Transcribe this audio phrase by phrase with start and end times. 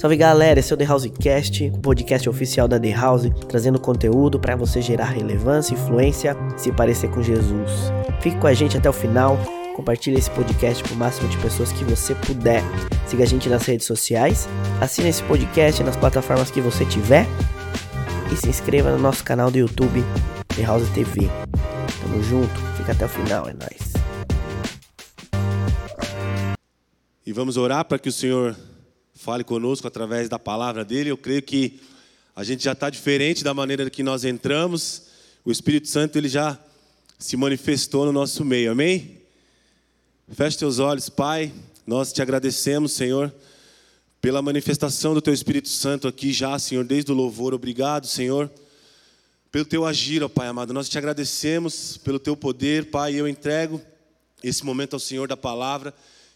[0.00, 4.40] Salve galera, esse é o The Housecast, o podcast oficial da The House, trazendo conteúdo
[4.40, 7.70] para você gerar relevância, influência se parecer com Jesus.
[8.22, 9.36] Fique com a gente até o final,
[9.76, 12.62] compartilhe esse podcast com o máximo de pessoas que você puder.
[13.06, 14.48] Siga a gente nas redes sociais,
[14.80, 17.26] assine esse podcast nas plataformas que você tiver
[18.32, 20.02] e se inscreva no nosso canal do YouTube,
[20.56, 21.28] The House TV.
[22.00, 23.92] Tamo junto, fica até o final, é nóis.
[27.26, 28.56] E vamos orar para que o Senhor
[29.20, 31.10] fale conosco através da palavra dele.
[31.10, 31.78] Eu creio que
[32.34, 35.02] a gente já está diferente da maneira que nós entramos.
[35.44, 36.58] O Espírito Santo ele já
[37.18, 38.72] se manifestou no nosso meio.
[38.72, 39.18] Amém?
[40.32, 41.52] Feche teus olhos, Pai.
[41.86, 43.30] Nós te agradecemos, Senhor,
[44.22, 47.52] pela manifestação do teu Espírito Santo aqui já, Senhor, desde o louvor.
[47.52, 48.50] Obrigado, Senhor,
[49.52, 50.72] pelo teu agir, ó Pai amado.
[50.72, 53.16] Nós te agradecemos pelo teu poder, Pai.
[53.16, 53.82] Eu entrego
[54.42, 55.92] esse momento ao Senhor da palavra.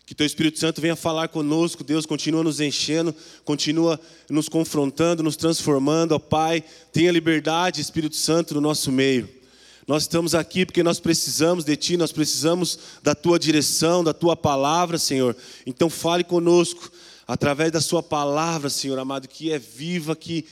[0.07, 5.35] Que teu Espírito Santo venha falar conosco, Deus, continua nos enchendo, continua nos confrontando, nos
[5.35, 6.63] transformando, ó Pai.
[6.93, 9.27] Tenha liberdade, Espírito Santo, no nosso meio.
[9.87, 14.37] Nós estamos aqui porque nós precisamos de Ti, nós precisamos da Tua direção, da Tua
[14.37, 15.35] palavra, Senhor.
[15.67, 16.91] Então fale conosco
[17.27, 20.45] através da Sua palavra, Senhor amado, que é viva, que,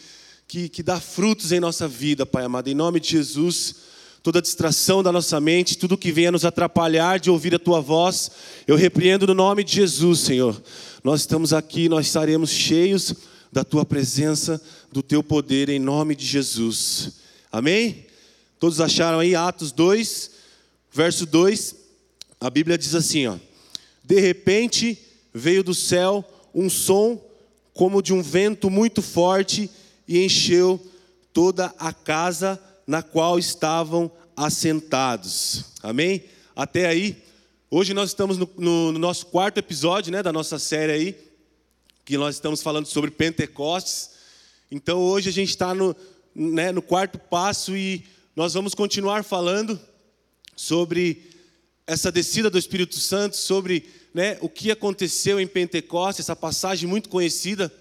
[0.49, 2.69] que, que dá frutos em nossa vida, Pai amado.
[2.69, 3.92] Em nome de Jesus
[4.23, 8.31] toda distração da nossa mente, tudo que venha nos atrapalhar de ouvir a tua voz,
[8.67, 10.63] eu repreendo no nome de Jesus, Senhor.
[11.03, 13.15] Nós estamos aqui, nós estaremos cheios
[13.51, 14.63] da tua presença,
[14.93, 17.15] do teu poder, em nome de Jesus.
[17.51, 18.07] Amém?
[18.61, 20.31] Todos acharam aí Atos 2,
[20.93, 21.75] verso 2,
[22.41, 23.37] a Bíblia diz assim: ó,
[24.05, 24.97] De repente
[25.35, 27.21] veio do céu um som
[27.75, 29.69] como de um vento muito forte
[30.07, 30.81] e encheu
[31.33, 32.61] toda a casa
[32.93, 35.65] na qual estavam assentados.
[35.83, 36.25] Amém?
[36.55, 37.17] Até aí,
[37.71, 41.17] hoje nós estamos no, no, no nosso quarto episódio né, da nossa série aí,
[42.05, 44.11] que nós estamos falando sobre Pentecostes.
[44.71, 45.97] Então hoje a gente está no,
[46.35, 48.05] né, no quarto passo e
[48.37, 49.81] nós vamos continuar falando
[50.55, 51.31] sobre
[51.87, 57.09] essa descida do Espírito Santo, sobre né, o que aconteceu em Pentecostes, essa passagem muito
[57.09, 57.73] conhecida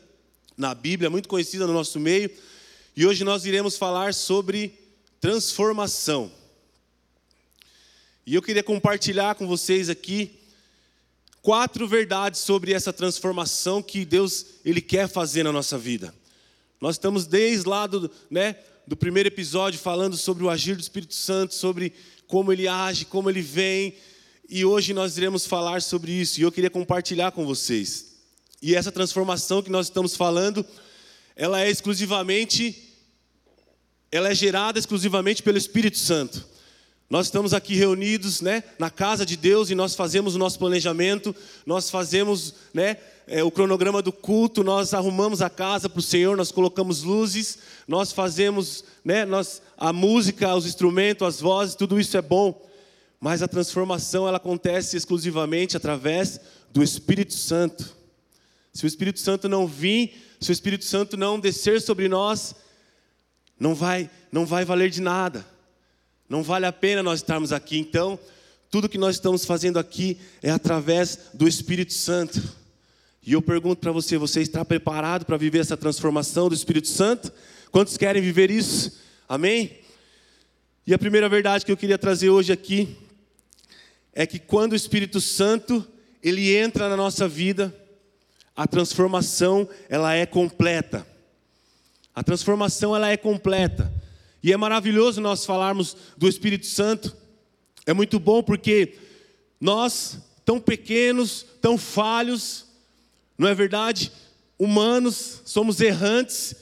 [0.56, 2.31] na Bíblia, muito conhecida no nosso meio.
[2.96, 4.80] E hoje nós iremos falar sobre
[5.22, 6.32] transformação.
[8.26, 10.40] E eu queria compartilhar com vocês aqui
[11.44, 16.14] quatro verdades sobre essa transformação que Deus ele quer fazer na nossa vida.
[16.80, 18.56] Nós estamos desde lá do, né,
[18.88, 21.94] do primeiro episódio falando sobre o agir do Espírito Santo, sobre
[22.26, 23.94] como ele age, como ele vem,
[24.50, 28.16] e hoje nós iremos falar sobre isso, e eu queria compartilhar com vocês.
[28.59, 30.66] E essa transformação que nós estamos falando,
[31.36, 32.91] ela é exclusivamente
[34.11, 36.45] ela é gerada exclusivamente pelo Espírito Santo.
[37.09, 41.35] Nós estamos aqui reunidos, né, na casa de Deus e nós fazemos o nosso planejamento,
[41.66, 46.38] nós fazemos, né, é, o cronograma do culto, nós arrumamos a casa para o Senhor,
[46.38, 47.57] nós colocamos luzes,
[47.88, 52.66] nós fazemos, né, nós a música, os instrumentos, as vozes, tudo isso é bom.
[53.19, 56.39] Mas a transformação ela acontece exclusivamente através
[56.72, 57.93] do Espírito Santo.
[58.73, 62.55] Se o Espírito Santo não vir, se o Espírito Santo não descer sobre nós,
[63.61, 65.45] não vai, não vai valer de nada.
[66.27, 67.77] Não vale a pena nós estarmos aqui.
[67.77, 68.17] Então,
[68.72, 72.41] tudo que nós estamos fazendo aqui é através do Espírito Santo.
[73.22, 77.31] E eu pergunto para você: você está preparado para viver essa transformação do Espírito Santo?
[77.69, 78.99] Quantos querem viver isso?
[79.29, 79.78] Amém?
[80.88, 82.97] E a primeira verdade que eu queria trazer hoje aqui
[84.11, 85.88] é que quando o Espírito Santo
[86.23, 87.72] ele entra na nossa vida,
[88.55, 91.10] a transformação ela é completa.
[92.13, 93.91] A transformação ela é completa.
[94.44, 97.16] E é maravilhoso nós falarmos do Espírito Santo.
[97.85, 98.95] É muito bom porque
[99.59, 102.66] nós, tão pequenos, tão falhos,
[103.38, 104.11] não é verdade?
[104.57, 106.55] Humanos, somos errantes,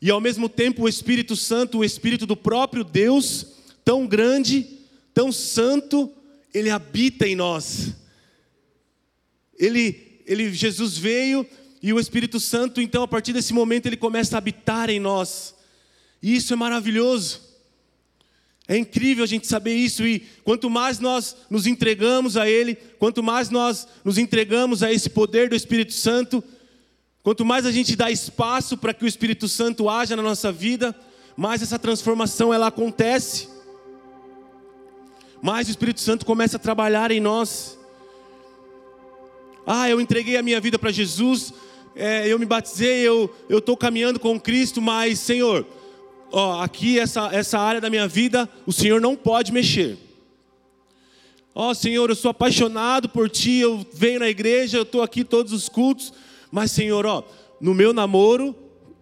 [0.00, 3.46] e ao mesmo tempo o Espírito Santo, o Espírito do próprio Deus,
[3.84, 4.68] tão grande,
[5.14, 6.12] tão santo,
[6.52, 7.94] ele habita em nós.
[9.58, 11.46] Ele, ele Jesus veio
[11.86, 15.54] e o Espírito Santo, então, a partir desse momento, ele começa a habitar em nós.
[16.20, 17.40] E isso é maravilhoso.
[18.66, 23.22] É incrível a gente saber isso e quanto mais nós nos entregamos a Ele, quanto
[23.22, 26.42] mais nós nos entregamos a esse poder do Espírito Santo,
[27.22, 30.92] quanto mais a gente dá espaço para que o Espírito Santo haja na nossa vida,
[31.36, 33.48] mais essa transformação ela acontece.
[35.40, 37.78] Mais o Espírito Santo começa a trabalhar em nós.
[39.64, 41.52] Ah, eu entreguei a minha vida para Jesus,
[41.96, 45.66] é, eu me batizei, eu estou caminhando com Cristo, mas, Senhor,
[46.30, 49.98] ó, aqui essa, essa área da minha vida, o Senhor não pode mexer.
[51.54, 55.54] Ó Senhor, eu sou apaixonado por Ti, eu venho na igreja, eu estou aqui todos
[55.54, 56.12] os cultos,
[56.52, 57.24] mas Senhor, ó,
[57.58, 58.54] no meu namoro,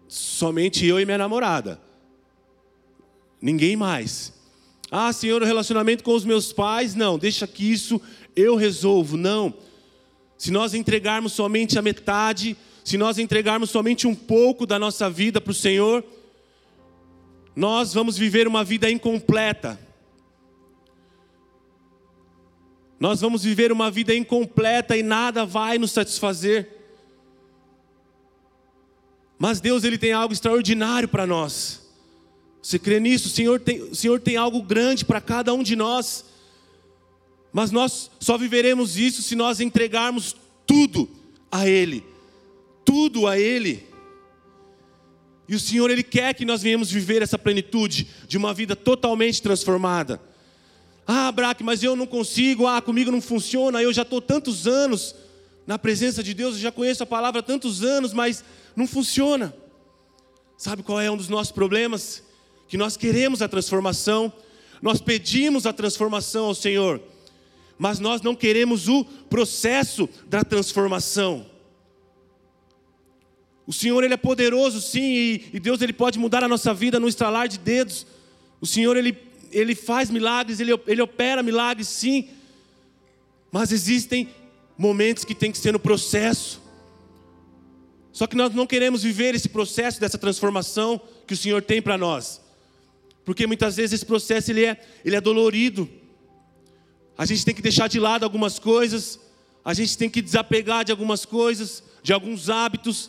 [0.06, 1.81] somente eu e minha namorada.
[3.43, 4.32] Ninguém mais.
[4.88, 8.00] Ah, Senhor, o relacionamento com os meus pais, não, deixa que isso
[8.37, 9.17] eu resolvo.
[9.17, 9.52] Não.
[10.38, 15.41] Se nós entregarmos somente a metade, se nós entregarmos somente um pouco da nossa vida
[15.41, 16.05] para o Senhor,
[17.57, 19.81] nós vamos viver uma vida incompleta.
[23.01, 26.69] Nós vamos viver uma vida incompleta e nada vai nos satisfazer.
[29.39, 31.89] Mas Deus ele tem algo extraordinário para nós.
[32.63, 33.29] Você crê nisso?
[33.29, 36.27] O Senhor tem, o Senhor tem algo grande para cada um de nós.
[37.51, 41.09] Mas nós só viveremos isso se nós entregarmos tudo
[41.51, 42.14] a Ele.
[42.85, 43.87] Tudo a Ele.
[45.49, 49.43] E o Senhor, Ele quer que nós venhamos viver essa plenitude de uma vida totalmente
[49.43, 50.21] transformada.
[51.07, 55.15] Ah, Braque, mas eu não consigo, ah, comigo não funciona, eu já estou tantos anos
[55.67, 58.43] na presença de Deus, eu já conheço a palavra há tantos anos, mas
[58.75, 59.55] não funciona.
[60.57, 62.23] Sabe qual é um dos nossos problemas?
[62.69, 64.33] Que nós queremos a transformação,
[64.81, 67.01] nós pedimos a transformação ao Senhor,
[67.79, 71.47] mas nós não queremos o processo da transformação.
[73.67, 77.01] O Senhor ele é poderoso, sim, e, e Deus ele pode mudar a nossa vida
[77.01, 78.07] no estralar de dedos.
[78.61, 79.17] O Senhor ele
[79.55, 82.29] ele faz milagres, ele, ele opera milagres, sim,
[83.53, 84.29] mas existem
[84.77, 86.61] momentos que tem que ser no processo.
[88.13, 91.97] Só que nós não queremos viver esse processo dessa transformação que o Senhor tem para
[91.97, 92.41] nós,
[93.25, 95.89] porque muitas vezes esse processo ele é, ele é dolorido.
[97.17, 99.21] A gente tem que deixar de lado algumas coisas,
[99.65, 103.09] a gente tem que desapegar de algumas coisas, de alguns hábitos,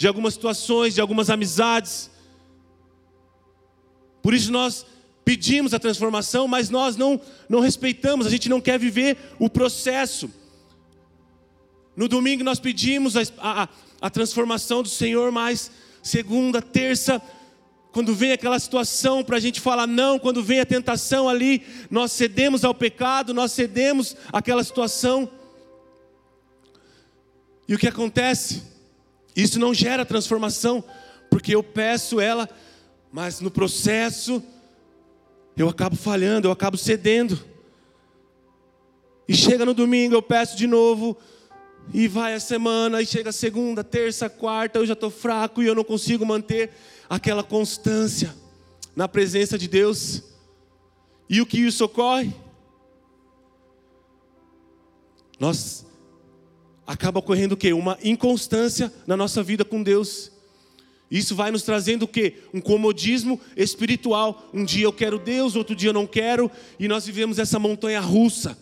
[0.00, 2.10] de algumas situações, de algumas amizades.
[4.22, 4.86] Por isso nós
[5.26, 7.20] pedimos a transformação, mas nós não,
[7.50, 10.30] não respeitamos, a gente não quer viver o processo.
[11.94, 13.68] No domingo nós pedimos a, a,
[14.00, 15.70] a transformação do Senhor, mas
[16.02, 17.20] segunda, terça,
[17.92, 22.10] quando vem aquela situação para a gente falar não, quando vem a tentação ali, nós
[22.10, 25.30] cedemos ao pecado, nós cedemos àquela situação.
[27.68, 28.79] E o que acontece?
[29.34, 30.82] Isso não gera transformação,
[31.30, 32.48] porque eu peço ela,
[33.12, 34.42] mas no processo
[35.56, 37.38] eu acabo falhando, eu acabo cedendo.
[39.28, 41.16] E chega no domingo, eu peço de novo,
[41.92, 45.74] e vai a semana, e chega segunda, terça, quarta, eu já estou fraco e eu
[45.74, 46.70] não consigo manter
[47.08, 48.34] aquela constância
[48.94, 50.22] na presença de Deus.
[51.28, 52.34] E o que isso ocorre?
[55.38, 55.86] Nós
[56.90, 57.72] acaba ocorrendo o quê?
[57.72, 60.32] Uma inconstância na nossa vida com Deus.
[61.08, 62.38] Isso vai nos trazendo o quê?
[62.52, 64.50] Um comodismo espiritual.
[64.52, 66.50] Um dia eu quero Deus, outro dia eu não quero,
[66.80, 68.58] e nós vivemos essa montanha russa.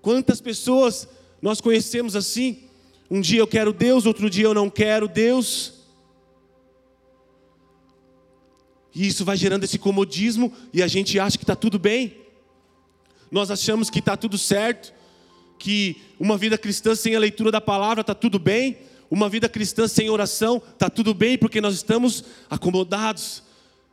[0.00, 1.08] Quantas pessoas
[1.42, 2.58] nós conhecemos assim?
[3.10, 5.72] Um dia eu quero Deus, outro dia eu não quero Deus.
[8.94, 12.16] E isso vai gerando esse comodismo e a gente acha que está tudo bem.
[13.28, 14.94] Nós achamos que está tudo certo,
[15.58, 18.76] que uma vida cristã sem a leitura da palavra está tudo bem
[19.10, 23.42] uma vida cristã sem oração, está tudo bem, porque nós estamos acomodados,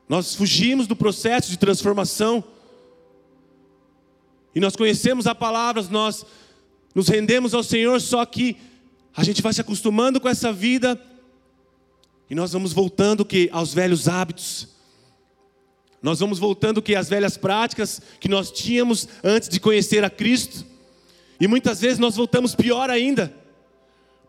[0.07, 2.43] nós fugimos do processo de transformação,
[4.55, 6.25] e nós conhecemos a palavra, nós
[6.93, 8.57] nos rendemos ao Senhor, só que
[9.15, 10.99] a gente vai se acostumando com essa vida,
[12.29, 14.67] e nós vamos voltando que aos velhos hábitos,
[16.01, 20.65] nós vamos voltando que às velhas práticas que nós tínhamos antes de conhecer a Cristo,
[21.43, 23.33] e muitas vezes nós voltamos pior ainda.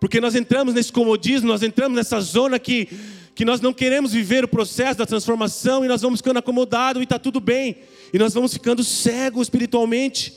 [0.01, 2.89] Porque nós entramos nesse comodismo, nós entramos nessa zona que,
[3.37, 7.05] que nós não queremos viver o processo da transformação e nós vamos ficando acomodados e
[7.05, 7.77] está tudo bem.
[8.13, 10.35] E nós vamos ficando cegos espiritualmente.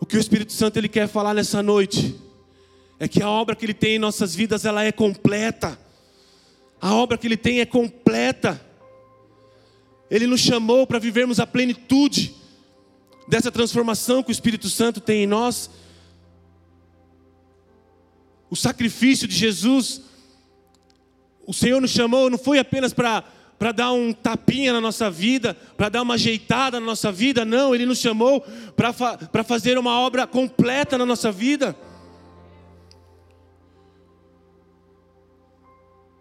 [0.00, 2.16] O que o Espírito Santo ele quer falar nessa noite
[2.98, 5.78] é que a obra que ele tem em nossas vidas ela é completa.
[6.80, 8.60] A obra que ele tem é completa.
[10.10, 12.37] Ele nos chamou para vivermos a plenitude
[13.28, 15.70] dessa transformação que o Espírito Santo tem em nós.
[18.50, 20.00] O sacrifício de Jesus,
[21.46, 23.22] o Senhor nos chamou, não foi apenas para
[23.58, 27.74] para dar um tapinha na nossa vida, para dar uma ajeitada na nossa vida, não,
[27.74, 28.40] Ele nos chamou
[28.76, 31.74] para fa fazer uma obra completa na nossa vida.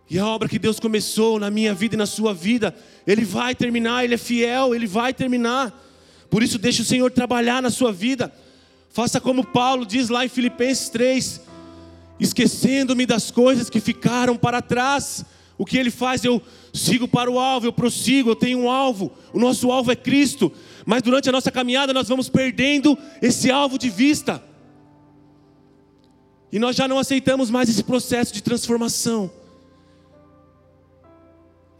[0.09, 3.53] E a obra que Deus começou na minha vida e na sua vida, Ele vai
[3.53, 5.86] terminar, Ele é fiel, Ele vai terminar.
[6.29, 8.33] Por isso, deixe o Senhor trabalhar na sua vida.
[8.89, 11.41] Faça como Paulo diz lá em Filipenses 3:
[12.19, 15.25] esquecendo-me das coisas que ficaram para trás.
[15.57, 16.23] O que ele faz?
[16.23, 16.41] Eu
[16.71, 19.11] sigo para o alvo, eu prossigo, eu tenho um alvo.
[19.33, 20.51] O nosso alvo é Cristo.
[20.85, 24.43] Mas durante a nossa caminhada nós vamos perdendo esse alvo de vista.
[26.51, 29.31] E nós já não aceitamos mais esse processo de transformação.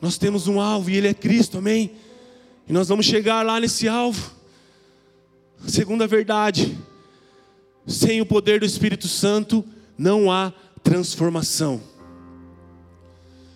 [0.01, 1.91] Nós temos um alvo e ele é Cristo, amém?
[2.67, 4.36] E nós vamos chegar lá nesse alvo.
[5.65, 6.77] Segunda verdade,
[7.85, 9.65] sem o poder do Espírito Santo
[9.97, 11.81] não há transformação.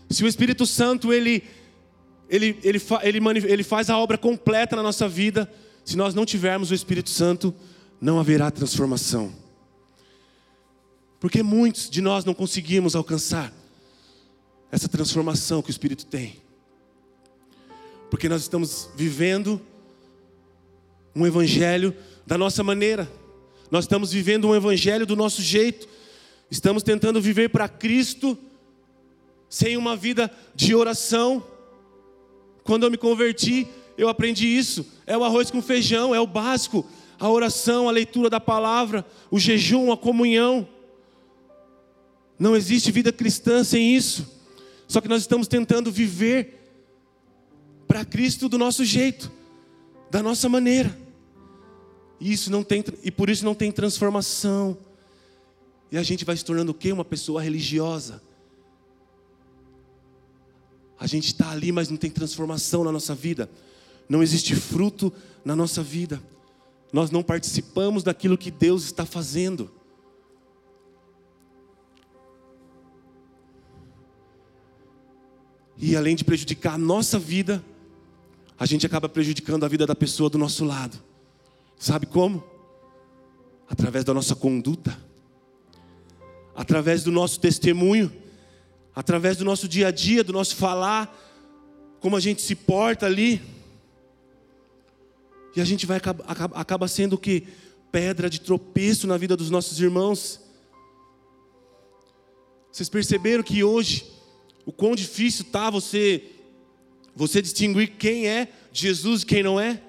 [0.10, 1.44] Se o Espírito Santo ele
[2.32, 5.52] ele, ele, ele, ele faz a obra completa na nossa vida,
[5.84, 7.54] se nós não tivermos o Espírito Santo,
[8.00, 9.34] não haverá transformação.
[11.20, 13.54] Porque muitos de nós não conseguimos alcançar
[14.72, 16.38] essa transformação que o Espírito tem.
[18.10, 19.62] Porque nós estamos vivendo
[21.16, 23.10] um evangelho da nossa maneira.
[23.70, 25.88] Nós estamos vivendo um evangelho do nosso jeito.
[26.50, 28.38] Estamos tentando viver para Cristo
[29.50, 31.44] sem uma vida de oração.
[32.64, 34.86] Quando eu me converti, eu aprendi isso.
[35.06, 36.86] É o arroz com feijão, é o básico.
[37.20, 40.68] A oração, a leitura da palavra, o jejum, a comunhão.
[42.38, 44.40] Não existe vida cristã sem isso.
[44.88, 46.60] Só que nós estamos tentando viver
[47.88, 49.32] para Cristo do nosso jeito,
[50.10, 51.01] da nossa maneira.
[52.22, 54.78] E isso não tem e por isso não tem transformação.
[55.92, 56.92] E a gente vai se tornando o quê?
[56.92, 58.22] Uma pessoa religiosa.
[61.00, 63.50] A gente está ali, mas não tem transformação na nossa vida.
[64.08, 65.12] Não existe fruto
[65.44, 66.22] na nossa vida.
[66.94, 69.72] Nós não participamos daquilo que Deus está fazendo.
[75.76, 77.66] E além de prejudicar a nossa vida,
[78.60, 81.10] a gente acaba prejudicando a vida da pessoa do nosso lado.
[81.82, 82.44] Sabe como?
[83.68, 84.96] Através da nossa conduta,
[86.56, 88.14] através do nosso testemunho,
[88.94, 91.12] através do nosso dia a dia, do nosso falar,
[92.00, 93.42] como a gente se porta ali.
[95.56, 97.48] E a gente vai acaba, sendo o que?
[97.92, 100.40] Pedra de tropeço na vida dos nossos irmãos.
[102.72, 104.06] Vocês perceberam que hoje
[104.68, 106.30] o quão difícil tá você
[107.16, 109.82] você distinguir quem é Jesus e quem não é?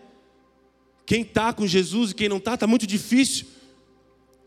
[1.05, 3.47] Quem está com Jesus e quem não está, está muito difícil.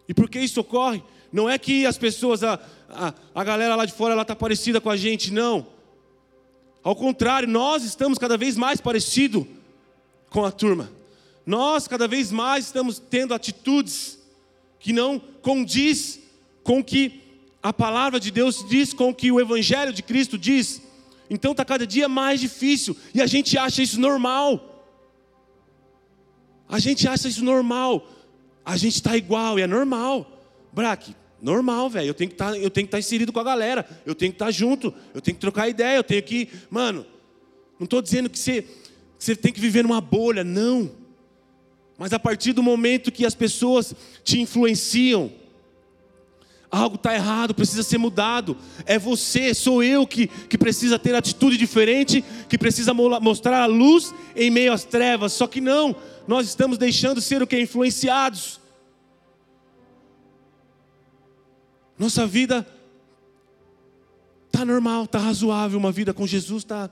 [0.08, 1.04] E por que isso ocorre?
[1.32, 2.60] Não é que as pessoas, a,
[2.90, 5.68] a, a galera lá de fora, ela está parecida com a gente, não.
[6.84, 9.46] Ao contrário, nós estamos cada vez mais parecidos
[10.30, 10.92] com a turma.
[11.46, 14.20] Nós cada vez mais estamos tendo atitudes
[14.80, 16.20] que não condiz
[16.64, 17.22] com o que
[17.62, 20.82] a palavra de Deus diz, com o que o Evangelho de Cristo diz.
[21.30, 24.75] Então está cada dia mais difícil e a gente acha isso normal.
[26.68, 28.10] A gente acha isso normal.
[28.66, 30.42] A gente está igual e é normal.
[30.74, 32.08] Braque, normal, velho.
[32.08, 33.88] Eu tenho que tá, estar tá inserido com a galera.
[34.06, 34.94] Eu tenho que estar tá junto.
[35.14, 35.98] Eu tenho que trocar ideia.
[35.98, 36.50] Eu tenho que.
[36.70, 37.06] Mano,
[37.80, 38.70] não estou dizendo que você, que
[39.20, 40.44] você tem que viver numa bolha.
[40.44, 40.92] Não.
[41.98, 45.32] Mas a partir do momento que as pessoas te influenciam,
[46.76, 48.58] algo está errado, precisa ser mudado.
[48.86, 54.14] É você, sou eu que, que precisa ter atitude diferente, que precisa mostrar a luz
[54.36, 55.32] em meio às trevas.
[55.34, 55.96] Só que não,
[56.28, 57.60] nós estamos deixando ser o que?
[57.60, 58.60] Influenciados.
[61.98, 62.68] Nossa vida
[64.48, 66.90] está normal, está razoável, uma vida com Jesus está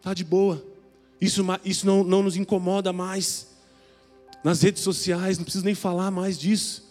[0.00, 0.64] tá de boa.
[1.20, 3.48] Isso, isso não, não nos incomoda mais.
[4.44, 6.87] Nas redes sociais, não preciso nem falar mais disso.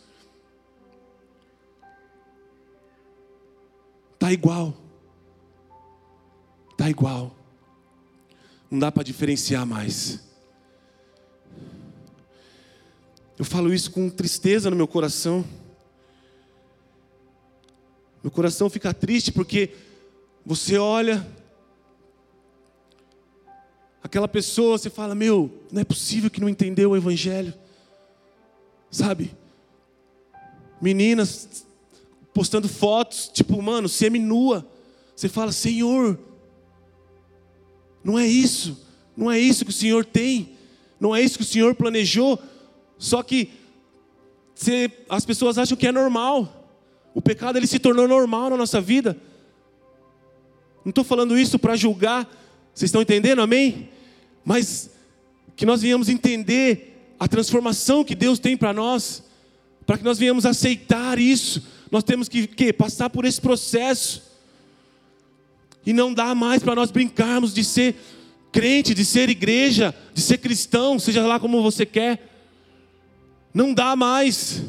[4.28, 4.74] Está igual.
[6.72, 7.34] Está igual.
[8.70, 10.20] Não dá para diferenciar mais.
[13.40, 15.46] Eu falo isso com tristeza no meu coração.
[18.22, 19.74] Meu coração fica triste porque
[20.46, 21.26] você olha
[24.04, 27.54] aquela pessoa, você fala: Meu, não é possível que não entendeu o Evangelho.
[28.92, 29.34] Sabe?
[30.82, 31.66] Meninas
[32.38, 34.64] postando fotos, tipo, mano, semi-nua.
[35.16, 36.20] Você fala: Senhor,
[38.04, 38.80] não é isso,
[39.18, 40.52] não é isso que o Senhor tem,
[41.00, 42.40] não é isso que o Senhor planejou.
[43.00, 43.50] Só que
[44.54, 46.70] você, as pessoas acham que é normal.
[47.16, 49.18] O pecado ele se tornou normal na nossa vida.
[50.86, 52.24] Não estou falando isso para julgar.
[52.72, 53.42] Vocês estão entendendo?
[53.42, 53.90] Amém?
[54.46, 54.92] Mas
[55.56, 59.24] que nós venhamos entender a transformação que Deus tem para nós,
[59.88, 61.77] para que nós venhamos aceitar isso.
[61.92, 64.24] Nós temos que, que passar por esse processo.
[65.86, 67.96] E não dá mais para nós brincarmos de ser
[68.52, 72.28] crente, de ser igreja, de ser cristão, seja lá como você quer.
[73.54, 74.64] Não dá mais.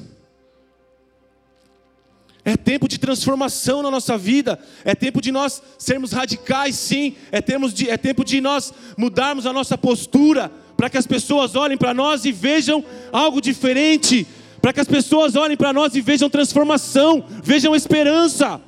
[2.44, 4.58] É tempo de transformação na nossa vida.
[4.84, 7.14] É tempo de nós sermos radicais, sim.
[7.30, 11.76] É, de, é tempo de nós mudarmos a nossa postura para que as pessoas olhem
[11.76, 14.26] para nós e vejam algo diferente.
[14.60, 18.60] Para que as pessoas olhem para nós e vejam transformação, vejam esperança.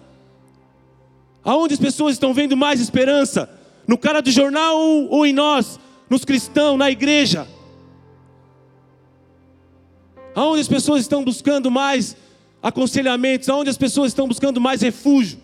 [1.42, 3.50] Aonde as pessoas estão vendo mais esperança?
[3.87, 7.47] No cara do jornal ou em nós, nos cristãos, na igreja?
[10.35, 12.16] Aonde as pessoas estão buscando mais
[12.62, 13.49] aconselhamentos?
[13.49, 15.40] Aonde as pessoas estão buscando mais refúgio?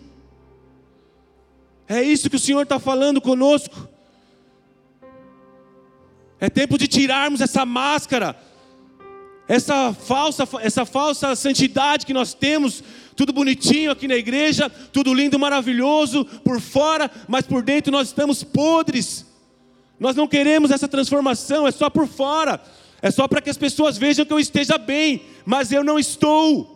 [1.87, 3.87] É isso que o Senhor está falando conosco.
[6.39, 8.35] É tempo de tirarmos essa máscara,
[9.47, 12.83] essa falsa, essa falsa santidade que nós temos,
[13.15, 18.43] tudo bonitinho aqui na igreja, tudo lindo, maravilhoso por fora, mas por dentro nós estamos
[18.43, 19.25] podres.
[19.99, 22.61] Nós não queremos essa transformação, é só por fora,
[23.01, 26.75] é só para que as pessoas vejam que eu esteja bem, mas eu não estou.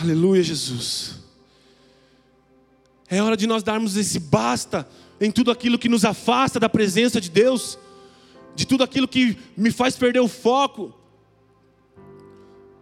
[0.00, 1.20] Aleluia, Jesus.
[3.08, 4.86] É hora de nós darmos esse basta
[5.24, 7.78] em tudo aquilo que nos afasta da presença de Deus,
[8.54, 10.94] de tudo aquilo que me faz perder o foco.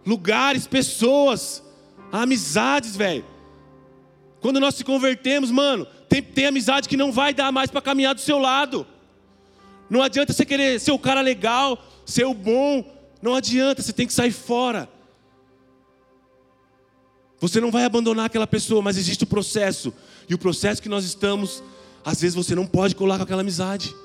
[0.05, 1.63] Lugares, pessoas,
[2.11, 3.25] amizades, velho.
[4.41, 8.13] Quando nós se convertemos, mano, tem, tem amizade que não vai dar mais para caminhar
[8.13, 8.85] do seu lado.
[9.89, 12.83] Não adianta você querer ser o cara legal, ser o bom.
[13.21, 14.89] Não adianta, você tem que sair fora.
[17.39, 19.93] Você não vai abandonar aquela pessoa, mas existe o processo.
[20.27, 21.63] E o processo que nós estamos,
[22.03, 23.95] às vezes você não pode colar com aquela amizade.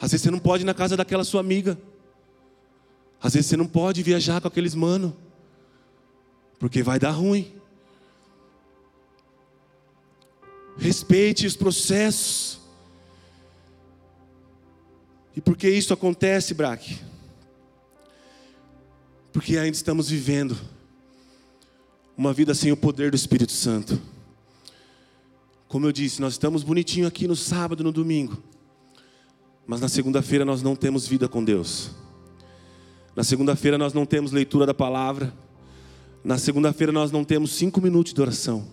[0.00, 1.78] Às vezes você não pode ir na casa daquela sua amiga.
[3.22, 5.16] Às vezes você não pode viajar com aqueles mano.
[6.58, 7.54] Porque vai dar ruim.
[10.76, 12.60] Respeite os processos.
[15.36, 16.98] E por que isso acontece, Braque?
[19.32, 20.56] Porque ainda estamos vivendo
[22.16, 24.00] uma vida sem o poder do Espírito Santo.
[25.72, 28.36] Como eu disse, nós estamos bonitinho aqui no sábado, no domingo.
[29.66, 31.92] Mas na segunda-feira nós não temos vida com Deus.
[33.16, 35.32] Na segunda-feira nós não temos leitura da palavra.
[36.22, 38.68] Na segunda-feira nós não temos cinco minutos de oração.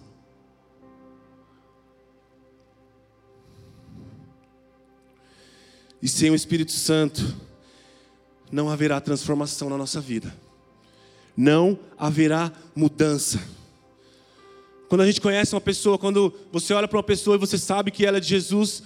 [6.02, 7.34] E sem o Espírito Santo,
[8.52, 10.36] não haverá transformação na nossa vida
[11.40, 13.40] não haverá mudança.
[14.90, 17.92] Quando a gente conhece uma pessoa, quando você olha para uma pessoa e você sabe
[17.92, 18.82] que ela é de Jesus,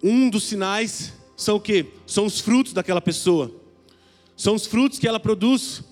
[0.00, 1.86] um dos sinais são o quê?
[2.06, 3.50] São os frutos daquela pessoa.
[4.36, 5.82] São os frutos que ela produz.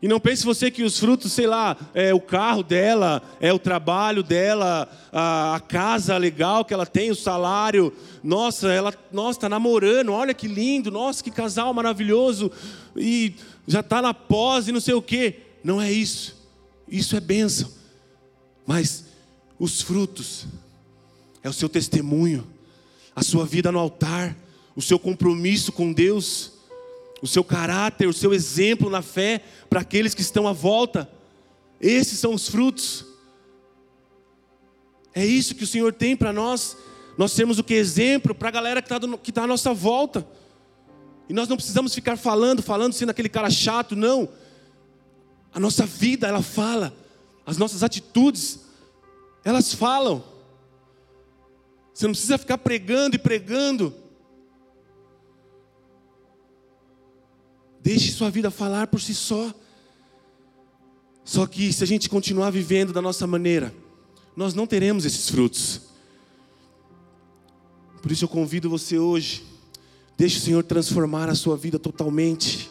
[0.00, 3.58] E não pense você que os frutos, sei lá, é o carro dela, é o
[3.58, 7.92] trabalho dela, a, a casa legal que ela tem, o salário.
[8.24, 12.50] Nossa, ela, nossa, está namorando, olha que lindo, nossa, que casal maravilhoso.
[12.96, 13.34] E
[13.66, 15.40] já está na pós e não sei o quê.
[15.62, 16.40] Não é isso.
[16.88, 17.81] Isso é bênção.
[18.66, 19.04] Mas
[19.58, 20.46] os frutos
[21.42, 22.46] é o seu testemunho,
[23.14, 24.36] a sua vida no altar,
[24.74, 26.52] o seu compromisso com Deus,
[27.20, 31.08] o seu caráter, o seu exemplo na fé para aqueles que estão à volta.
[31.80, 33.04] Esses são os frutos.
[35.14, 36.76] É isso que o Senhor tem para nós.
[37.18, 38.98] Nós temos o que exemplo para a galera que está
[39.32, 40.26] tá à nossa volta.
[41.28, 44.28] E nós não precisamos ficar falando, falando, sendo aquele cara chato, não.
[45.52, 46.92] A nossa vida, ela fala.
[47.44, 48.60] As nossas atitudes,
[49.44, 50.22] elas falam.
[51.92, 53.94] Você não precisa ficar pregando e pregando.
[57.80, 59.52] Deixe sua vida falar por si só.
[61.24, 63.74] Só que se a gente continuar vivendo da nossa maneira,
[64.36, 65.82] nós não teremos esses frutos.
[68.00, 69.52] Por isso eu convido você hoje
[70.22, 72.70] Deixe o Senhor transformar a sua vida totalmente.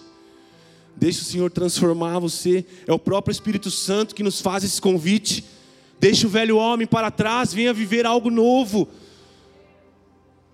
[0.96, 2.66] Deixe o Senhor transformar você.
[2.86, 5.44] É o próprio Espírito Santo que nos faz esse convite.
[6.00, 8.90] Deixe o velho homem para trás, venha viver algo novo.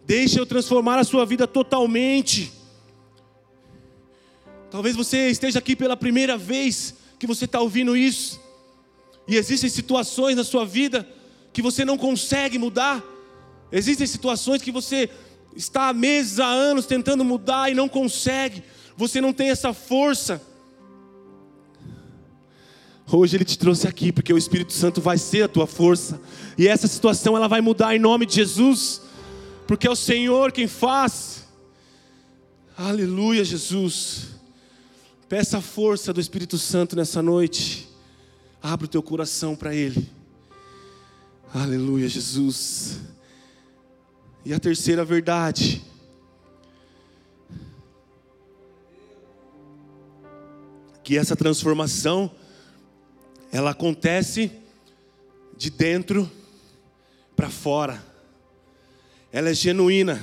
[0.05, 2.51] Deixe eu transformar a sua vida totalmente.
[4.69, 8.39] Talvez você esteja aqui pela primeira vez que você está ouvindo isso.
[9.27, 11.07] E existem situações na sua vida
[11.51, 13.03] que você não consegue mudar.
[13.71, 15.09] Existem situações que você
[15.55, 18.63] está há meses, há anos tentando mudar e não consegue,
[18.97, 20.41] você não tem essa força.
[23.09, 26.19] Hoje ele te trouxe aqui porque o Espírito Santo vai ser a tua força.
[26.57, 29.01] E essa situação ela vai mudar em nome de Jesus,
[29.67, 31.45] porque é o Senhor quem faz.
[32.75, 34.29] Aleluia, Jesus.
[35.29, 37.87] Peça a força do Espírito Santo nessa noite.
[38.61, 40.09] Abra o teu coração para ele.
[41.53, 42.99] Aleluia, Jesus.
[44.43, 45.83] E a terceira verdade.
[51.07, 52.29] Que essa transformação
[53.49, 54.51] ela acontece
[55.55, 56.29] de dentro
[57.33, 58.03] para fora.
[59.31, 60.21] Ela é genuína.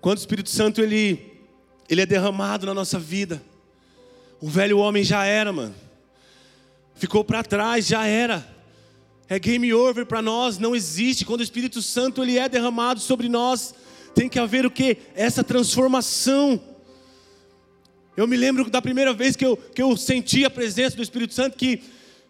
[0.00, 1.40] quando o Espírito Santo ele,
[1.88, 3.42] ele é derramado na nossa vida,
[4.40, 5.74] o velho homem já era, mano.
[6.94, 8.46] Ficou para trás, já era.
[9.28, 11.24] É game over para nós, não existe.
[11.24, 13.74] Quando o Espírito Santo ele é derramado sobre nós,
[14.14, 14.98] tem que haver o que?
[15.16, 16.75] Essa transformação.
[18.16, 21.34] Eu me lembro da primeira vez que eu, que eu senti a presença do Espírito
[21.34, 21.82] Santo, que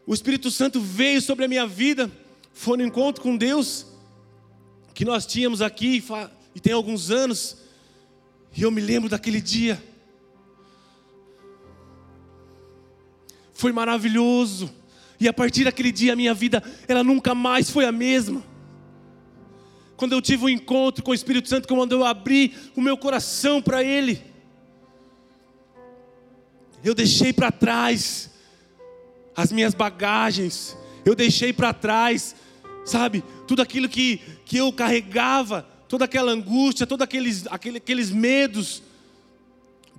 [0.05, 2.11] o Espírito Santo veio sobre a minha vida,
[2.53, 3.87] foi no encontro com Deus,
[4.92, 6.03] que nós tínhamos aqui,
[6.55, 7.59] e tem alguns anos,
[8.57, 9.81] e eu me lembro daquele dia.
[13.53, 14.72] Foi maravilhoso.
[15.20, 18.42] E a partir daquele dia a minha vida, ela nunca mais foi a mesma.
[19.96, 23.62] Quando eu tive um encontro com o Espírito Santo, quando eu abri o meu coração
[23.62, 24.22] para Ele,
[26.87, 28.31] eu deixei para trás
[29.35, 32.37] as minhas bagagens, eu deixei para trás,
[32.85, 38.85] sabe, tudo aquilo que, que eu carregava, toda aquela angústia, todos aqueles, aquele, aqueles medos,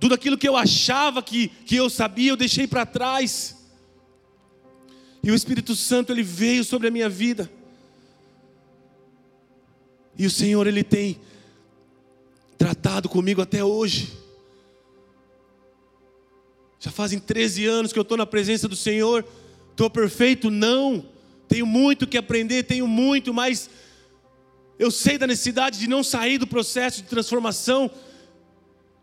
[0.00, 3.54] tudo aquilo que eu achava que, que eu sabia, eu deixei para trás.
[5.22, 7.50] E o Espírito Santo ele veio sobre a minha vida.
[10.16, 11.20] E o Senhor ele tem
[12.56, 14.27] tratado comigo até hoje.
[16.80, 19.24] Já fazem 13 anos que eu estou na presença do Senhor.
[19.70, 20.50] Estou perfeito?
[20.50, 21.04] Não.
[21.48, 23.70] Tenho muito que aprender, tenho muito, mas
[24.78, 27.90] eu sei da necessidade de não sair do processo de transformação.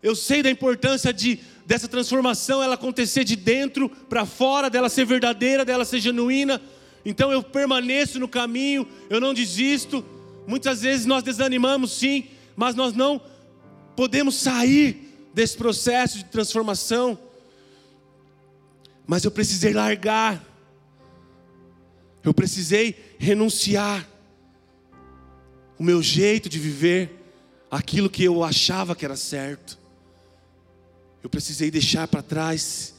[0.02, 5.04] Eu sei da importância de dessa transformação ela acontecer de dentro para fora, dela ser
[5.04, 6.62] verdadeira, dela ser genuína.
[7.04, 10.06] Então eu permaneço no caminho, eu não desisto.
[10.48, 13.20] Muitas vezes nós desanimamos sim, mas nós não
[13.96, 17.18] podemos sair desse processo de transformação.
[19.06, 20.44] Mas eu precisei largar.
[22.24, 24.08] Eu precisei renunciar
[25.78, 27.12] o meu jeito de viver,
[27.70, 29.86] aquilo que eu achava que era certo
[31.26, 32.94] eu precisei deixar para trás.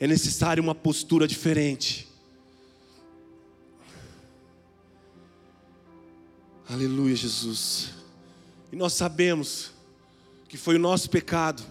[0.00, 2.08] É necessário uma postura diferente.
[6.66, 7.90] Aleluia, Jesus.
[8.72, 9.72] E nós sabemos
[10.48, 11.62] que foi o nosso pecado.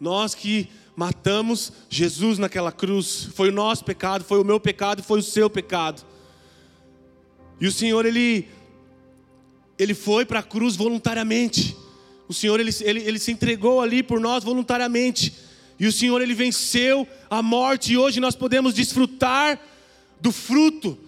[0.00, 3.28] Nós que matamos Jesus naquela cruz.
[3.32, 6.04] Foi o nosso pecado, foi o meu pecado, foi o seu pecado.
[7.60, 8.48] E o Senhor, Ele,
[9.78, 11.76] Ele foi para a cruz voluntariamente.
[12.28, 15.32] O Senhor ele, ele, ele se entregou ali por nós voluntariamente.
[15.78, 19.58] E o Senhor ele venceu a morte e hoje nós podemos desfrutar
[20.20, 20.98] do fruto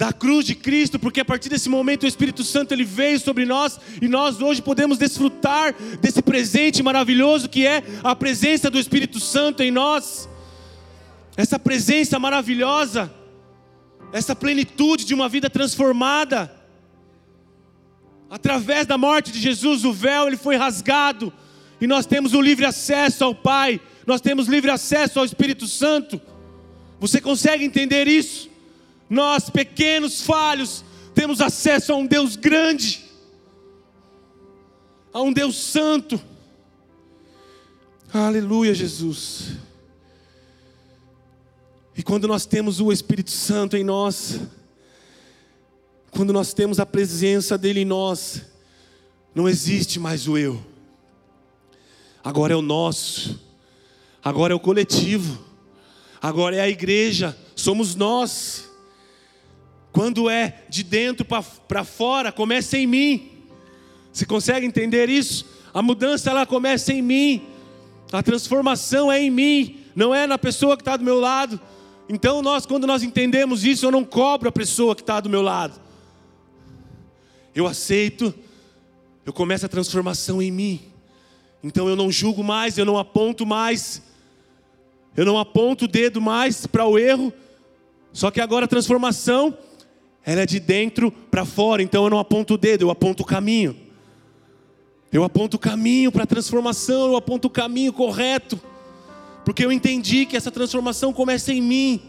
[0.00, 3.44] da cruz de Cristo, porque a partir desse momento o Espírito Santo ele veio sobre
[3.44, 9.20] nós e nós hoje podemos desfrutar desse presente maravilhoso que é a presença do Espírito
[9.20, 10.26] Santo em nós.
[11.36, 13.12] Essa presença maravilhosa,
[14.10, 16.50] essa plenitude de uma vida transformada.
[18.30, 21.30] Através da morte de Jesus, o véu ele foi rasgado
[21.78, 26.18] e nós temos o livre acesso ao Pai, nós temos livre acesso ao Espírito Santo.
[26.98, 28.49] Você consegue entender isso?
[29.10, 33.04] Nós, pequenos falhos, temos acesso a um Deus grande,
[35.12, 36.22] a um Deus santo.
[38.12, 39.56] Aleluia, Jesus.
[41.96, 44.40] E quando nós temos o Espírito Santo em nós,
[46.12, 48.42] quando nós temos a presença dele em nós,
[49.34, 50.64] não existe mais o eu.
[52.22, 53.40] Agora é o nosso.
[54.22, 55.44] Agora é o coletivo.
[56.22, 58.69] Agora é a igreja, somos nós.
[59.92, 61.26] Quando é de dentro
[61.66, 63.30] para fora, começa em mim.
[64.12, 65.46] Você consegue entender isso?
[65.72, 67.42] A mudança ela começa em mim.
[68.12, 71.60] A transformação é em mim, não é na pessoa que está do meu lado.
[72.08, 75.42] Então nós, quando nós entendemos isso, eu não cobro a pessoa que está do meu
[75.42, 75.80] lado
[77.54, 78.32] eu aceito,
[79.24, 80.80] eu começo a transformação em mim.
[81.62, 84.02] Então eu não julgo mais, eu não aponto mais,
[85.16, 87.32] eu não aponto o dedo mais para o erro.
[88.12, 89.56] Só que agora a transformação,
[90.24, 91.82] ela é de dentro para fora.
[91.82, 93.76] Então eu não aponto o dedo, eu aponto o caminho.
[95.12, 98.60] Eu aponto o caminho para a transformação, eu aponto o caminho correto.
[99.44, 102.02] Porque eu entendi que essa transformação começa em mim.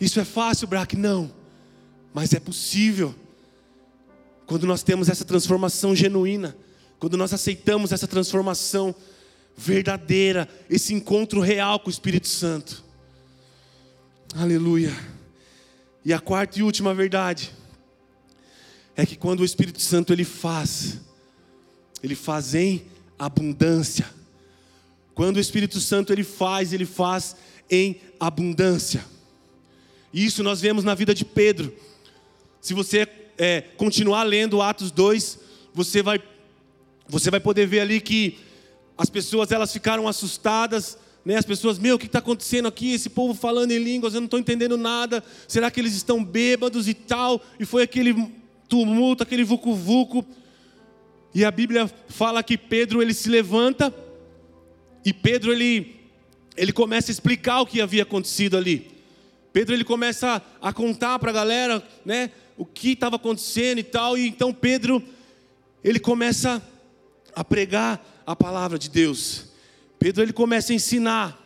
[0.00, 0.96] Isso é fácil, Braque?
[0.96, 1.30] Não.
[2.14, 3.14] Mas é possível.
[4.46, 6.56] Quando nós temos essa transformação genuína,
[6.98, 8.94] quando nós aceitamos essa transformação
[9.56, 12.82] verdadeira, esse encontro real com o Espírito Santo.
[14.34, 15.17] Aleluia.
[16.08, 17.52] E a quarta e última verdade
[18.96, 21.02] é que quando o Espírito Santo ele faz,
[22.02, 22.86] ele faz em
[23.18, 24.08] abundância.
[25.14, 27.36] Quando o Espírito Santo ele faz, ele faz
[27.70, 29.04] em abundância.
[30.10, 31.76] Isso nós vemos na vida de Pedro.
[32.58, 35.38] Se você é, continuar lendo Atos 2,
[35.74, 36.22] você vai
[37.06, 38.38] você vai poder ver ali que
[38.96, 40.96] as pessoas elas ficaram assustadas,
[41.28, 41.36] né?
[41.36, 42.94] As pessoas, meu, o que está acontecendo aqui?
[42.94, 45.22] Esse povo falando em línguas, eu não estou entendendo nada.
[45.46, 47.44] Será que eles estão bêbados e tal?
[47.60, 48.32] E foi aquele
[48.66, 50.24] tumulto, aquele vucu-vucu.
[51.34, 53.94] E a Bíblia fala que Pedro ele se levanta
[55.04, 55.96] e Pedro ele
[56.56, 58.90] ele começa a explicar o que havia acontecido ali.
[59.52, 64.16] Pedro ele começa a contar para a galera, né, o que estava acontecendo e tal.
[64.16, 65.02] E então Pedro
[65.84, 66.62] ele começa
[67.34, 69.47] a pregar a palavra de Deus.
[69.98, 71.38] Pedro ele começa a ensinar.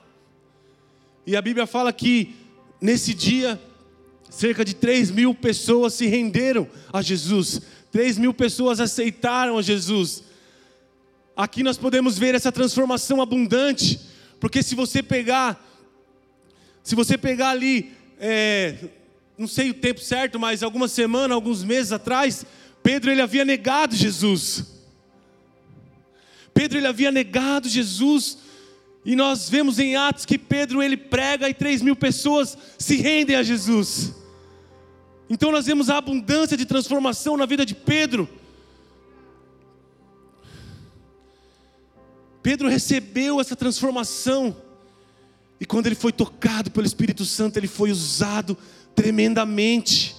[1.27, 2.35] E a Bíblia fala que
[2.81, 3.61] nesse dia
[4.29, 7.63] cerca de 3 mil pessoas se renderam a Jesus.
[7.91, 10.25] 3 mil pessoas aceitaram a Jesus.
[11.37, 14.01] Aqui nós podemos ver essa transformação abundante,
[14.41, 15.63] porque se você pegar,
[16.83, 18.77] se você pegar ali, é,
[19.39, 22.45] não sei o tempo certo, mas algumas semanas, alguns meses atrás,
[22.83, 24.72] Pedro ele havia negado Jesus.
[26.55, 28.39] Pedro ele havia negado Jesus.
[29.05, 33.37] E nós vemos em Atos que Pedro ele prega e três mil pessoas se rendem
[33.37, 34.15] a Jesus.
[35.29, 38.29] Então nós vemos a abundância de transformação na vida de Pedro.
[42.43, 44.57] Pedro recebeu essa transformação.
[45.61, 48.59] E quando ele foi tocado pelo Espírito Santo, ele foi usado
[48.95, 50.17] tremendamente.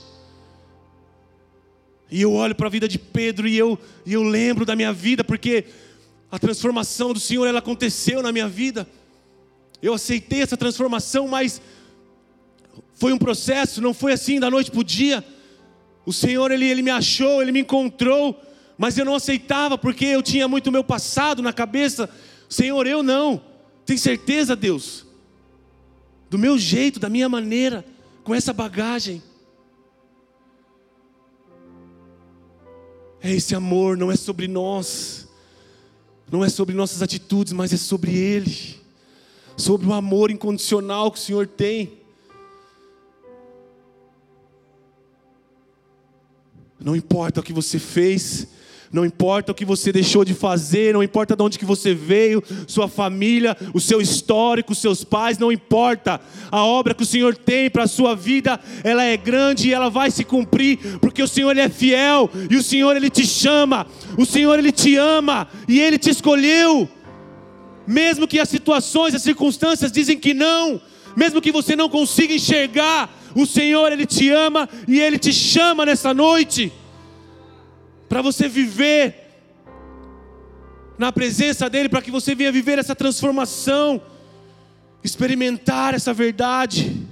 [2.09, 4.93] E eu olho para a vida de Pedro e eu, e eu lembro da minha
[4.93, 5.65] vida, porque
[6.33, 8.89] a transformação do Senhor ela aconteceu na minha vida.
[9.79, 11.61] Eu aceitei essa transformação, mas
[12.95, 15.23] foi um processo, não foi assim da noite para o dia.
[16.03, 18.41] O Senhor ele, ele me achou, ele me encontrou,
[18.79, 22.09] mas eu não aceitava porque eu tinha muito meu passado na cabeça.
[22.49, 23.39] Senhor, eu não.
[23.85, 25.05] Tem certeza, Deus?
[26.31, 27.85] Do meu jeito, da minha maneira,
[28.23, 29.21] com essa bagagem.
[33.21, 35.22] É esse amor, não é sobre nós
[36.33, 38.75] não é sobre nossas atitudes, mas é sobre Ele,
[39.55, 41.99] sobre o amor incondicional que o Senhor tem.
[46.79, 48.47] Não importa o que você fez,
[48.93, 52.43] não importa o que você deixou de fazer, não importa de onde que você veio,
[52.67, 56.21] sua família, o seu histórico, seus pais, não importa.
[56.51, 59.89] A obra que o Senhor tem para a sua vida, ela é grande e ela
[59.89, 63.87] vai se cumprir, porque o Senhor ele é fiel e o Senhor ele te chama,
[64.15, 66.87] o Senhor ele te ama e ele te escolheu.
[67.87, 70.79] Mesmo que as situações, as circunstâncias dizem que não,
[71.17, 75.83] mesmo que você não consiga enxergar, o Senhor ele te ama e ele te chama
[75.83, 76.71] nessa noite
[78.13, 79.15] para você viver
[80.99, 83.99] na presença dEle, para que você venha viver essa transformação,
[85.03, 87.07] experimentar essa verdade.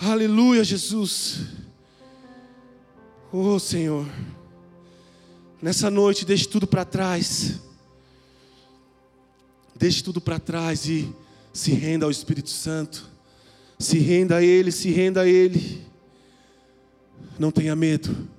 [0.00, 1.46] Aleluia, Jesus.
[3.32, 4.06] Oh Senhor,
[5.60, 7.60] nessa noite deixe tudo para trás,
[9.74, 11.12] deixe tudo para trás e
[11.52, 13.10] se renda ao Espírito Santo,
[13.80, 15.84] se renda a Ele, se renda a Ele,
[17.36, 18.35] não tenha medo.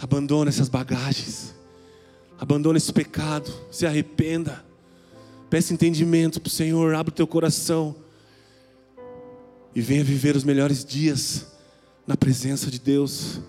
[0.00, 1.54] Abandona essas bagagens.
[2.38, 3.52] Abandona esse pecado.
[3.70, 4.64] Se arrependa.
[5.50, 6.94] Peça entendimento para o Senhor.
[6.94, 7.94] Abre o teu coração.
[9.74, 11.46] E venha viver os melhores dias
[12.06, 13.40] na presença de Deus.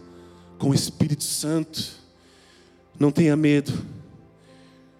[0.57, 1.93] Com o Espírito Santo.
[2.99, 3.71] Não tenha medo.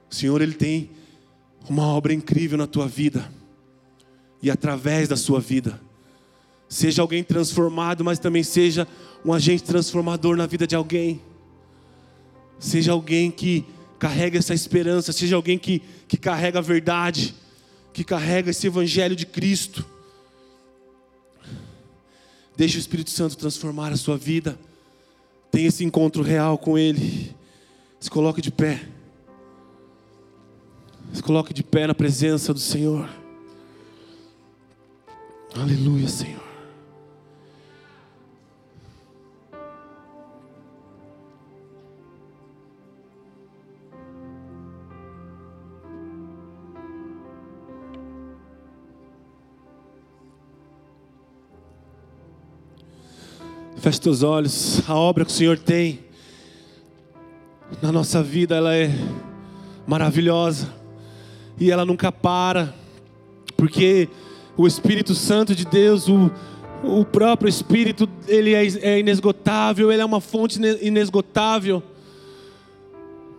[0.10, 0.92] O Senhor, Ele tem
[1.68, 3.30] uma obra incrível na tua vida.
[4.42, 5.82] E através da sua vida.
[6.68, 8.88] Seja alguém transformado, mas também seja
[9.26, 11.20] um agente transformador na vida de alguém.
[12.60, 13.66] Seja alguém que
[13.98, 17.34] carrega essa esperança, seja alguém que, que carrega a verdade,
[17.94, 19.86] que carrega esse evangelho de Cristo.
[22.56, 24.60] Deixe o Espírito Santo transformar a sua vida.
[25.50, 27.34] Tenha esse encontro real com Ele.
[28.00, 28.86] Se coloque de pé.
[31.14, 33.10] Se coloque de pé na presença do Senhor.
[35.56, 36.49] Aleluia, Senhor.
[53.80, 54.82] Feche teus olhos.
[54.90, 56.00] A obra que o Senhor tem
[57.82, 58.92] na nossa vida, ela é
[59.88, 60.68] maravilhosa.
[61.58, 62.74] E ela nunca para.
[63.56, 64.10] Porque
[64.58, 66.30] o Espírito Santo de Deus, o,
[66.84, 71.82] o próprio Espírito, ele é, é inesgotável, ele é uma fonte inesgotável.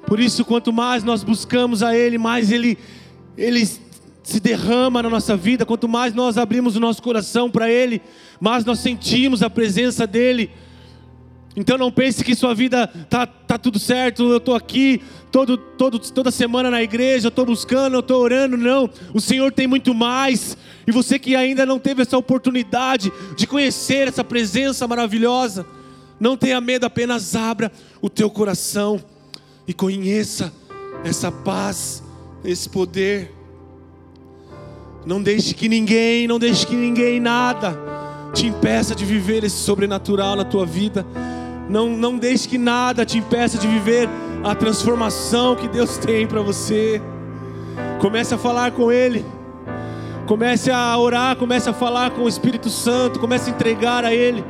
[0.06, 2.78] Por isso, quanto mais nós buscamos a Ele, mais Ele,
[3.36, 3.68] Ele
[4.30, 8.00] se derrama na nossa vida, quanto mais nós abrimos o nosso coração para Ele,
[8.40, 10.50] mais nós sentimos a presença dEle.
[11.56, 15.98] Então não pense que sua vida tá, tá tudo certo, eu estou aqui todo, todo,
[15.98, 18.56] toda semana na igreja, eu estou buscando, eu estou orando.
[18.56, 20.56] Não, o Senhor tem muito mais.
[20.86, 25.66] E você que ainda não teve essa oportunidade de conhecer essa presença maravilhosa,
[26.20, 29.02] não tenha medo, apenas abra o teu coração
[29.66, 30.52] e conheça
[31.04, 32.02] essa paz,
[32.44, 33.39] esse poder.
[35.04, 37.76] Não deixe que ninguém, não deixe que ninguém nada
[38.34, 41.06] te impeça de viver esse sobrenatural na tua vida.
[41.68, 44.08] Não, não deixe que nada te impeça de viver
[44.44, 47.00] a transformação que Deus tem para você.
[48.00, 49.24] Comece a falar com Ele.
[50.26, 54.44] Comece a orar, comece a falar com o Espírito Santo, comece a entregar a Ele.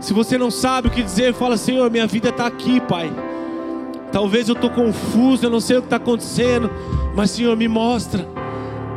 [0.00, 3.10] Se você não sabe o que dizer, fala: Senhor, minha vida está aqui, Pai.
[4.10, 6.70] Talvez eu estou confuso, eu não sei o que está acontecendo,
[7.16, 8.28] mas Senhor, me mostra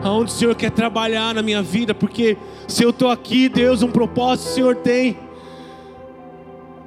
[0.07, 3.91] aonde o Senhor quer trabalhar na minha vida, porque se eu estou aqui, Deus, um
[3.91, 5.17] propósito o Senhor tem.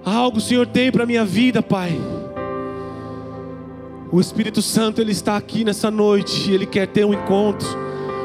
[0.05, 1.99] Algo o Senhor tem para a minha vida, Pai.
[4.11, 7.69] O Espírito Santo, Ele está aqui nessa noite, Ele quer ter um encontro,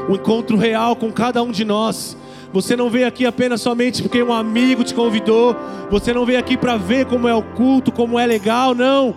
[0.09, 2.17] um encontro real com cada um de nós.
[2.51, 5.55] Você não veio aqui apenas somente porque um amigo te convidou,
[5.91, 9.13] você não veio aqui para ver como é o culto, como é legal, não.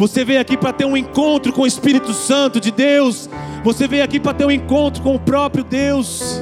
[0.00, 3.28] Você veio aqui para ter um encontro com o Espírito Santo de Deus,
[3.62, 6.40] você veio aqui para ter um encontro com o próprio Deus.